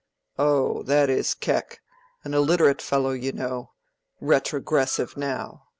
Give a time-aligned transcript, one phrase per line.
[0.49, 3.69] '""Oh, that is Keck—an illiterate fellow, you know.
[4.19, 5.65] Retrogressive, now!